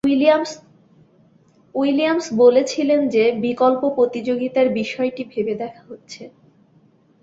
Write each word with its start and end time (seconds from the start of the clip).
Williams 1.75 2.25
বলেছিলেন 2.35 2.99
যে, 3.09 3.23
বিকল্প 3.41 3.81
প্রতিযোগিতার 3.95 4.67
বিষয়টি 4.69 5.23
ভেবে 5.23 5.53
দেখা 5.55 5.83
হচ্ছে। 5.89 6.23